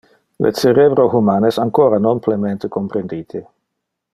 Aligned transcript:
Le 0.43 0.51
cerebro 0.61 1.03
human 1.17 1.45
es 1.49 1.59
ancora 1.65 1.99
non 2.07 2.17
plenmente 2.27 2.67
comprendite. 2.79 3.47